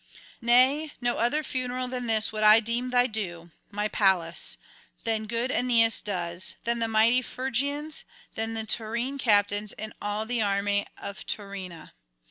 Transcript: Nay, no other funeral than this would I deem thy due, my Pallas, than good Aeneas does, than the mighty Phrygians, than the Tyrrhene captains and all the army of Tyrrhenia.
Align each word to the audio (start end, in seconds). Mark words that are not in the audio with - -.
Nay, 0.41 0.93
no 0.99 1.17
other 1.19 1.43
funeral 1.43 1.87
than 1.87 2.07
this 2.07 2.31
would 2.31 2.41
I 2.41 2.59
deem 2.59 2.89
thy 2.89 3.05
due, 3.05 3.51
my 3.69 3.87
Pallas, 3.87 4.57
than 5.03 5.27
good 5.27 5.51
Aeneas 5.51 6.01
does, 6.01 6.55
than 6.63 6.79
the 6.79 6.87
mighty 6.87 7.21
Phrygians, 7.21 8.03
than 8.33 8.55
the 8.55 8.63
Tyrrhene 8.65 9.19
captains 9.19 9.73
and 9.73 9.93
all 10.01 10.25
the 10.25 10.41
army 10.41 10.87
of 10.97 11.23
Tyrrhenia. 11.27 11.91